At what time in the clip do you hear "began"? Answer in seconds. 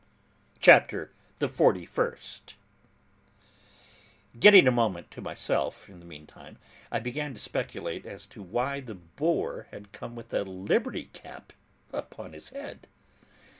6.99-7.35